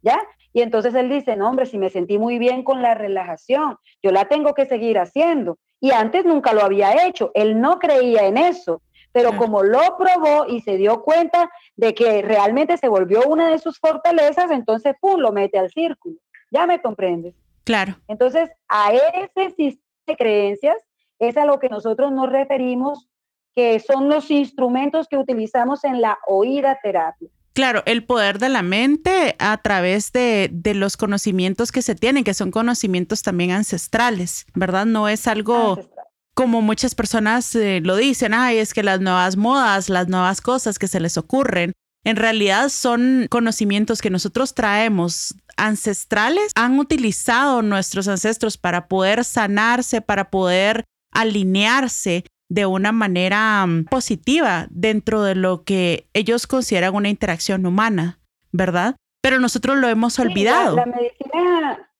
[0.02, 0.20] ¿ya?
[0.52, 4.12] Y entonces él dice, no, hombre, si me sentí muy bien con la relajación, yo
[4.12, 5.58] la tengo que seguir haciendo.
[5.82, 10.46] Y antes nunca lo había hecho, él no creía en eso, pero como lo probó
[10.46, 15.18] y se dio cuenta de que realmente se volvió una de sus fortalezas, entonces, ¡pum!,
[15.18, 16.14] lo mete al círculo.
[16.52, 17.34] ¿Ya me comprendes?
[17.64, 17.96] Claro.
[18.06, 20.76] Entonces, a ese sistema de creencias
[21.18, 23.08] es a lo que nosotros nos referimos,
[23.52, 27.28] que son los instrumentos que utilizamos en la oída terapia.
[27.54, 32.34] Claro, el poder de la mente a través de, los conocimientos que se tienen, que
[32.34, 34.86] son conocimientos también ancestrales, ¿verdad?
[34.86, 35.90] No es algo
[36.34, 40.78] como muchas personas eh, lo dicen, ay, es que las nuevas modas, las nuevas cosas
[40.78, 41.72] que se les ocurren,
[42.04, 50.00] en realidad son conocimientos que nosotros traemos ancestrales, han utilizado nuestros ancestros para poder sanarse,
[50.00, 57.08] para poder alinearse de una manera mm, positiva dentro de lo que ellos consideran una
[57.08, 58.20] interacción humana,
[58.52, 58.96] ¿verdad?
[59.22, 60.76] Pero nosotros lo hemos olvidado.
[60.76, 61.90] la, medicina,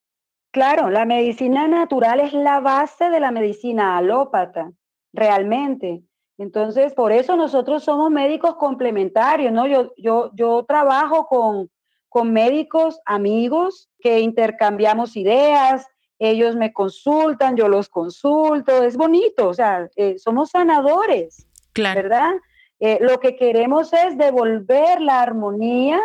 [0.50, 4.70] claro, la medicina natural es la base de la medicina alópata,
[5.14, 6.02] realmente.
[6.36, 9.66] Entonces, por eso nosotros somos médicos complementarios, ¿no?
[9.66, 11.70] Yo, yo, yo trabajo con,
[12.10, 15.86] con médicos amigos que intercambiamos ideas,
[16.22, 22.34] ellos me consultan, yo los consulto, es bonito, o sea, eh, somos sanadores, ¿verdad?
[22.78, 26.00] Eh, lo que queremos es devolver la armonía.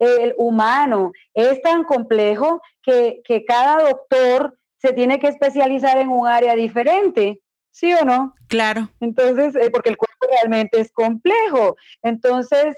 [0.00, 6.56] El humano es tan complejo que, cada doctor se tiene que especializar en un área
[6.56, 8.34] diferente, ¿sí o no?
[8.48, 8.88] Claro.
[8.98, 11.76] Entonces, eh, porque el cuerpo realmente es complejo.
[12.02, 12.76] Entonces,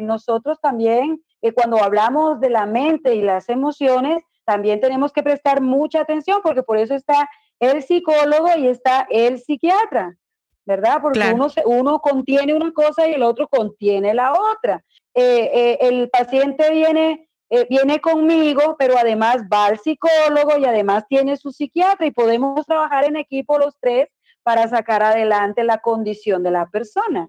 [0.00, 1.22] nosotros también,
[1.54, 6.62] cuando hablamos de la mente y las emociones, también tenemos que prestar mucha atención porque
[6.62, 7.28] por eso está
[7.58, 10.16] el psicólogo y está el psiquiatra,
[10.64, 11.00] ¿verdad?
[11.02, 14.84] Porque uno, uno contiene una cosa y el otro contiene la otra.
[15.14, 21.04] Eh, eh, el paciente viene, eh, viene conmigo, pero además va al psicólogo y además
[21.08, 24.08] tiene su psiquiatra y podemos trabajar en equipo los tres
[24.42, 27.28] para sacar adelante la condición de la persona.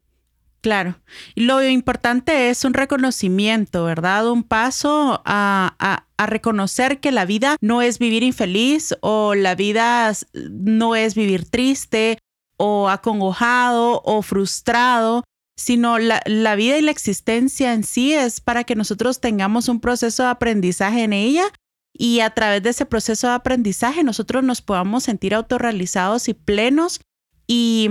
[0.62, 1.00] Claro.
[1.36, 4.30] Lo importante es un reconocimiento, ¿verdad?
[4.30, 10.12] Un paso a, a, reconocer que la vida no es vivir infeliz o la vida
[10.34, 12.18] no es vivir triste
[12.58, 15.24] o acongojado o frustrado,
[15.56, 19.80] sino la, la vida y la existencia en sí es para que nosotros tengamos un
[19.80, 21.46] proceso de aprendizaje en ella
[21.94, 27.00] y a través de ese proceso de aprendizaje nosotros nos podamos sentir autorrealizados y plenos
[27.48, 27.90] y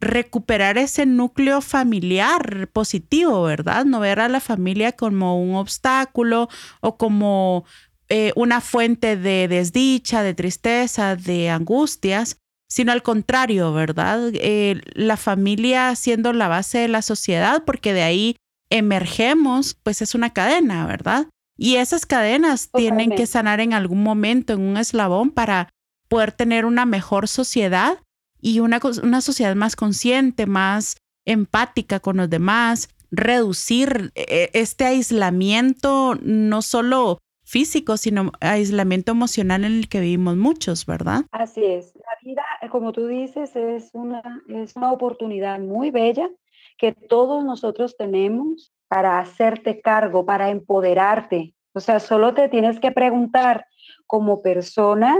[0.00, 3.84] recuperar ese núcleo familiar positivo, ¿verdad?
[3.84, 6.48] No ver a la familia como un obstáculo
[6.80, 7.64] o como
[8.08, 12.38] eh, una fuente de desdicha, de tristeza, de angustias,
[12.68, 14.30] sino al contrario, ¿verdad?
[14.34, 18.36] Eh, la familia siendo la base de la sociedad, porque de ahí
[18.70, 21.26] emergemos, pues es una cadena, ¿verdad?
[21.58, 25.68] Y esas cadenas tienen que sanar en algún momento, en un eslabón, para
[26.08, 27.98] poder tener una mejor sociedad
[28.40, 36.16] y una, una sociedad más consciente, más empática con los demás, reducir eh, este aislamiento,
[36.22, 41.24] no solo físico, sino aislamiento emocional en el que vivimos muchos, ¿verdad?
[41.32, 41.92] Así es.
[41.96, 46.30] La vida, como tú dices, es una, es una oportunidad muy bella
[46.78, 51.54] que todos nosotros tenemos para hacerte cargo, para empoderarte.
[51.72, 53.66] O sea, solo te tienes que preguntar
[54.06, 55.16] como persona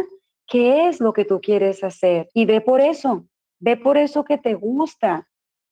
[0.50, 3.24] qué es lo que tú quieres hacer y ve por eso,
[3.60, 5.28] ve por eso que te gusta,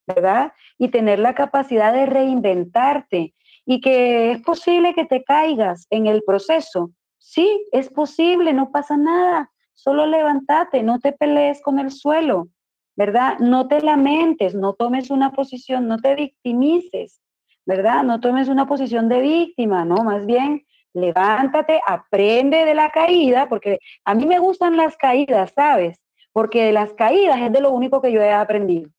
[0.07, 0.53] ¿verdad?
[0.79, 3.35] Y tener la capacidad de reinventarte
[3.67, 6.93] y que es posible que te caigas en el proceso.
[7.19, 9.51] Sí, es posible, no pasa nada.
[9.75, 12.49] Solo levántate, no te pelees con el suelo,
[12.97, 13.39] ¿verdad?
[13.41, 17.21] No te lamentes, no tomes una posición, no te victimices,
[17.67, 18.05] ¿verdad?
[18.05, 20.05] No tomes una posición de víctima, ¿no?
[20.05, 20.65] Más bien,
[20.95, 25.99] levántate, aprende de la caída, porque a mí me gustan las caídas, ¿sabes?
[26.33, 28.91] Porque de las caídas es de lo único que yo he aprendido.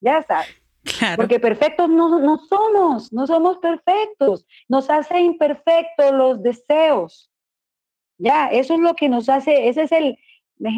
[0.00, 0.62] Ya sabes.
[1.16, 4.46] Porque perfectos no, no somos, no somos perfectos.
[4.68, 7.30] Nos hace imperfectos los deseos.
[8.18, 10.18] Ya, eso es lo que nos hace, ese es el,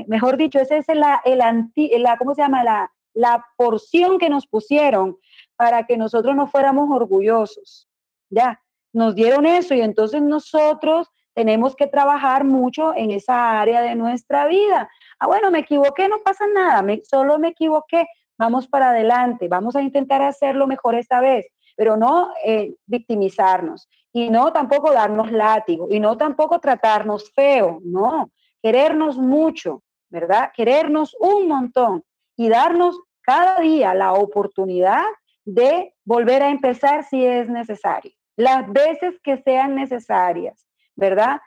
[0.06, 2.64] mejor dicho, ese es la, el anti, la ¿cómo se llama?
[2.64, 5.18] La, la porción que nos pusieron
[5.56, 7.88] para que nosotros no fuéramos orgullosos.
[8.30, 8.60] Ya,
[8.94, 14.46] nos dieron eso y entonces nosotros tenemos que trabajar mucho en esa área de nuestra
[14.46, 14.88] vida.
[15.18, 18.06] Ah, bueno, me equivoqué, no pasa nada, me, solo me equivoqué,
[18.38, 24.30] vamos para adelante, vamos a intentar hacerlo mejor esta vez, pero no eh, victimizarnos y
[24.30, 28.30] no tampoco darnos látigo y no tampoco tratarnos feo, no,
[28.62, 30.52] querernos mucho, ¿verdad?
[30.54, 32.04] Querernos un montón
[32.36, 35.02] y darnos cada día la oportunidad
[35.44, 40.66] de volver a empezar si es necesario, las veces que sean necesarias,
[40.96, 41.40] ¿verdad?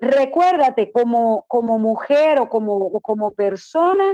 [0.00, 4.12] Recuérdate como, como mujer o como, como persona,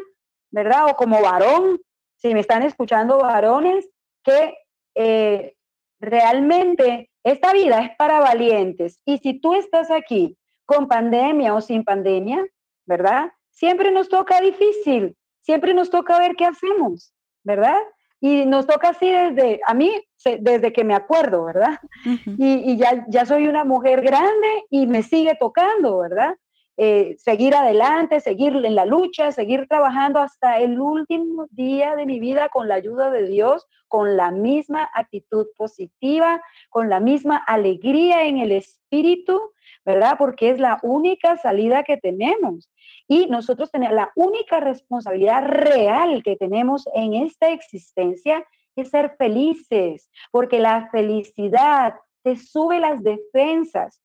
[0.51, 0.87] ¿verdad?
[0.91, 1.81] O como varón,
[2.17, 3.89] si me están escuchando varones,
[4.23, 4.57] que
[4.95, 5.55] eh,
[6.01, 9.01] realmente esta vida es para valientes.
[9.05, 12.45] Y si tú estás aquí con pandemia o sin pandemia,
[12.87, 13.33] ¿verdad?
[13.51, 17.79] Siempre nos toca difícil, siempre nos toca ver qué hacemos, ¿verdad?
[18.21, 19.93] Y nos toca así desde, a mí,
[20.41, 21.79] desde que me acuerdo, ¿verdad?
[22.05, 26.35] Y, y ya, ya soy una mujer grande y me sigue tocando, ¿verdad?
[26.79, 32.21] Eh, seguir adelante, seguir en la lucha, seguir trabajando hasta el último día de mi
[32.21, 38.25] vida con la ayuda de Dios, con la misma actitud positiva, con la misma alegría
[38.25, 39.41] en el espíritu,
[39.87, 40.17] ¿verdad?
[40.19, 42.69] Porque es la única salida que tenemos.
[43.07, 50.11] Y nosotros tenemos la única responsabilidad real que tenemos en esta existencia es ser felices,
[50.33, 54.03] porque la felicidad te sube las defensas.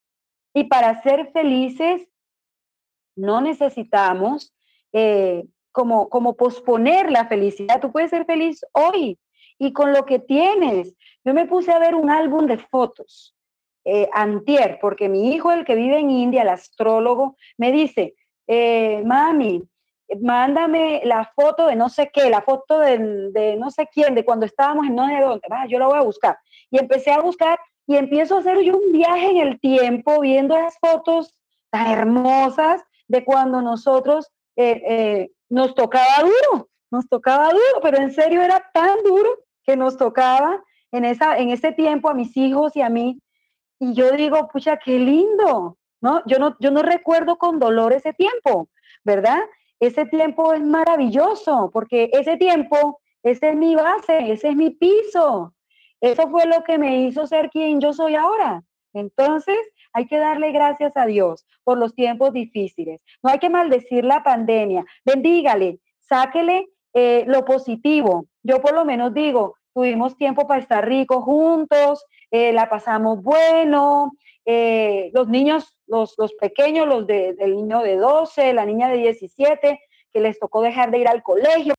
[0.54, 2.08] Y para ser felices
[3.16, 4.54] no necesitamos
[4.94, 7.82] eh, como, como posponer la felicidad.
[7.82, 9.18] Tú puedes ser feliz hoy
[9.58, 10.96] y con lo que tienes.
[11.26, 13.36] Yo me puse a ver un álbum de fotos
[13.86, 18.16] eh, antier, porque mi hijo, el que vive en India, el astrólogo, me dice,
[18.48, 19.64] eh, mami,
[20.22, 24.46] mándame la foto de no sé qué, la foto de, no sé quién, de cuando
[24.46, 26.38] estábamos en no sé dónde, va, yo la voy a buscar.
[26.70, 30.56] Y empecé a buscar y empiezo a hacer yo un viaje en el tiempo viendo
[30.56, 31.38] esas fotos
[31.70, 38.42] tan hermosas de cuando nosotros eh, nos tocaba duro, nos tocaba duro, pero en serio
[38.42, 40.62] era tan duro que nos tocaba
[40.92, 43.20] en, esa, en ese tiempo a mis hijos y a mí.
[43.82, 46.22] Y yo digo, pucha, qué lindo, ¿no?
[46.28, 48.70] Yo no, yo no recuerdo con dolor ese tiempo,
[49.04, 49.40] ¿verdad?
[49.80, 55.56] Ese tiempo es maravilloso porque ese tiempo, ese es mi base, ese es mi piso.
[56.00, 58.64] Eso fue lo que me hizo ser quien yo soy ahora.
[58.94, 59.58] Entonces,
[59.94, 63.02] hay que darle gracias a Dios por los tiempos difíciles.
[63.24, 64.86] No hay que maldecir la pandemia.
[65.04, 68.28] Bendígale, sáquele eh, lo positivo.
[68.44, 74.14] Yo por lo menos digo, tuvimos tiempo para estar ricos juntos, eh, la pasamos bueno,
[74.46, 79.80] eh, los niños, los, los pequeños, los del niño de 12, la niña de 17,
[80.12, 81.74] que les tocó dejar de ir al colegio,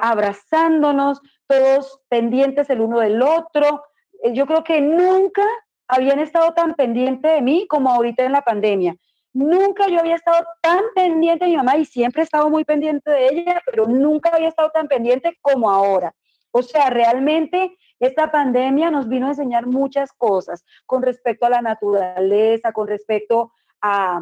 [0.00, 3.84] abrazándonos, todos pendientes el uno del otro.
[4.32, 5.44] yo creo que nunca
[5.88, 8.96] habían estado tan pendiente de mí como ahorita en la pandemia.
[9.32, 13.10] Nunca yo había estado tan pendiente de mi mamá y siempre he estado muy pendiente
[13.10, 16.14] de ella, pero nunca había estado tan pendiente como ahora.
[16.50, 21.62] O sea, realmente esta pandemia nos vino a enseñar muchas cosas con respecto a la
[21.62, 24.20] naturaleza, con respecto a,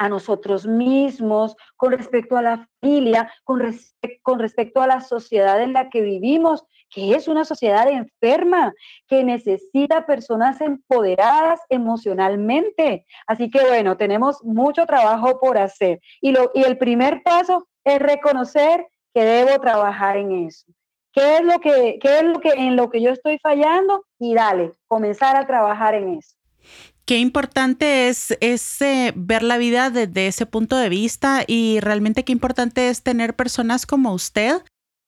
[0.00, 3.62] a nosotros mismos, con respecto a la familia, con,
[4.22, 8.72] con respecto a la sociedad en la que vivimos, que es una sociedad enferma,
[9.06, 13.06] que necesita personas empoderadas emocionalmente.
[13.26, 16.00] Así que bueno, tenemos mucho trabajo por hacer.
[16.22, 20.64] Y, lo, y el primer paso es reconocer que debo trabajar en eso.
[21.12, 24.04] ¿Qué es lo que, qué es lo que en lo que yo estoy fallando?
[24.18, 26.36] Y dale, comenzar a trabajar en eso.
[27.04, 28.30] Qué importante es,
[28.80, 33.34] eh, ver la vida desde ese punto de vista y realmente qué importante es tener
[33.34, 34.62] personas como usted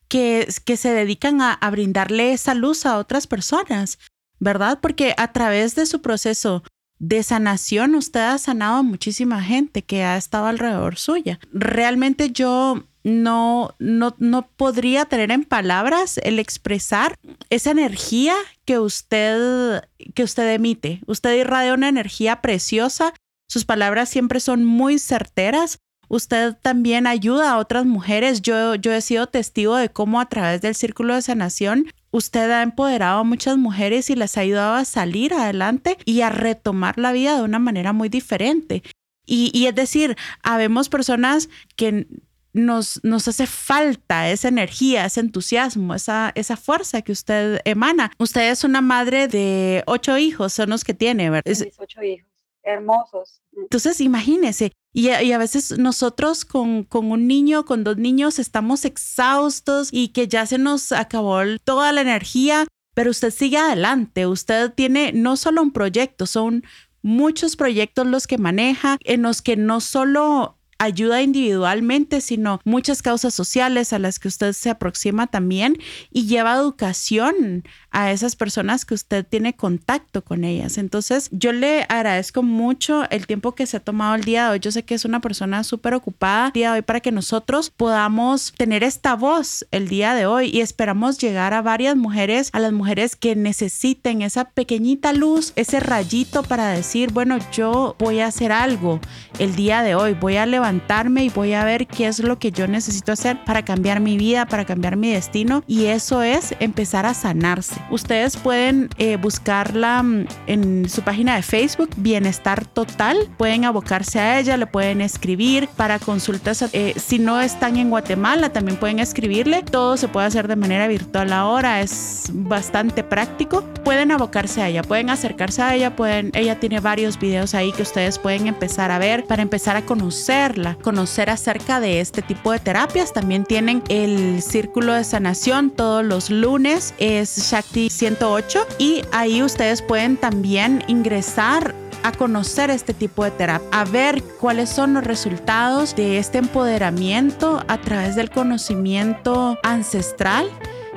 [0.08, 3.98] que, que se dedican a, a brindarle esa luz a otras personas,
[4.40, 4.80] ¿verdad?
[4.82, 6.64] Porque a través de su proceso
[6.98, 11.38] de sanación usted ha sanado a muchísima gente que ha estado alrededor suya.
[11.52, 17.18] Realmente yo no, no, no podría tener en palabras el expresar
[17.50, 18.34] esa energía
[18.64, 19.82] que usted,
[20.14, 21.00] que usted emite.
[21.06, 23.12] Usted irradia una energía preciosa.
[23.48, 25.78] Sus palabras siempre son muy certeras.
[26.08, 28.42] Usted también ayuda a otras mujeres.
[28.42, 32.62] Yo, yo he sido testigo de cómo a través del círculo de sanación usted ha
[32.62, 37.12] empoderado a muchas mujeres y les ha ayudado a salir adelante y a retomar la
[37.12, 38.82] vida de una manera muy diferente.
[39.24, 42.06] Y, y es decir, habemos personas que
[42.52, 48.12] nos, nos hace falta esa energía, ese entusiasmo, esa, esa fuerza que usted emana.
[48.18, 51.50] Usted es una madre de ocho hijos, son los que tiene, ¿verdad?
[51.50, 52.28] Mis ocho hijos,
[52.62, 53.42] hermosos.
[53.56, 59.88] Entonces, imagínese, y a, veces nosotros con, con, un niño, con dos niños, estamos exhaustos
[59.90, 65.12] y que ya se nos acabó toda la energía, pero usted sigue adelante, usted tiene
[65.12, 66.62] no solo un proyecto, son
[67.00, 73.34] muchos proyectos los que maneja, en los que no solo ayuda individualmente, sino muchas causas
[73.34, 75.78] sociales a las que usted se aproxima también
[76.10, 80.78] y lleva educación a esas personas que usted tiene contacto con ellas.
[80.78, 84.60] Entonces, yo le agradezco mucho el tiempo que se ha tomado el día de hoy.
[84.60, 87.70] Yo sé que es una persona súper ocupada el día de hoy para que nosotros
[87.70, 92.58] podamos tener esta voz el día de hoy y esperamos llegar a varias mujeres, a
[92.58, 98.26] las mujeres que necesiten esa pequeñita luz, ese rayito para decir, bueno, yo voy a
[98.26, 99.00] hacer algo
[99.38, 102.52] el día de hoy, voy a levantarme y voy a ver qué es lo que
[102.52, 107.06] yo necesito hacer para cambiar mi vida, para cambiar mi destino y eso es empezar
[107.06, 107.81] a sanarse.
[107.90, 113.16] Ustedes pueden eh, buscarla mm, en su página de Facebook, Bienestar Total.
[113.36, 116.64] Pueden abocarse a ella, le pueden escribir para consultas.
[116.72, 119.62] Eh, si no están en Guatemala, también pueden escribirle.
[119.62, 123.62] Todo se puede hacer de manera virtual ahora, es bastante práctico.
[123.84, 127.82] Pueden abocarse a ella, pueden acercarse a ella, pueden, ella tiene varios videos ahí que
[127.82, 132.58] ustedes pueden empezar a ver para empezar a conocerla, conocer acerca de este tipo de
[132.58, 133.12] terapias.
[133.12, 139.82] También tienen el círculo de sanación todos los lunes, es Shakti 108 y ahí ustedes
[139.82, 145.94] pueden también ingresar a conocer este tipo de terapia, a ver cuáles son los resultados
[145.94, 150.50] de este empoderamiento a través del conocimiento ancestral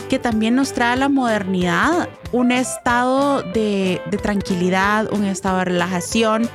[0.09, 6.49] que también nos trae la modernidad, un estado de, tranquilidad, un estado de relajación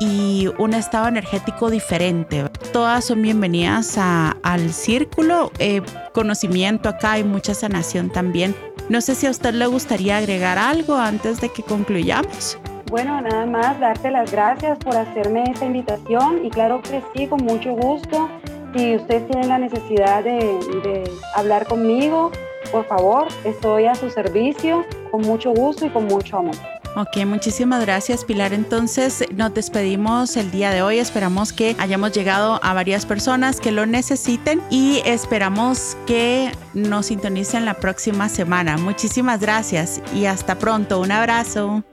[0.00, 2.44] y un estado energético diferente.
[2.72, 8.54] Todas son bienvenidas al círculo, eh, conocimiento acá y mucha sanación también
[8.88, 12.58] no sé si a usted le gustaría agregar algo antes de que concluyamos.
[12.90, 17.44] Bueno, nada más darte las gracias por hacerme esta invitación y claro que sí, con
[17.44, 18.28] mucho gusto.
[18.76, 20.38] Si ustedes tienen la necesidad de,
[20.82, 22.30] de hablar conmigo,
[22.70, 26.73] por favor, estoy a su servicio con mucho gusto y con mucho amor.
[26.96, 28.52] Ok, muchísimas gracias Pilar.
[28.52, 30.98] Entonces nos despedimos el día de hoy.
[30.98, 37.64] Esperamos que hayamos llegado a varias personas que lo necesiten y esperamos que nos sintonicen
[37.64, 38.76] la próxima semana.
[38.76, 41.00] Muchísimas gracias y hasta pronto.
[41.00, 41.84] Un abrazo.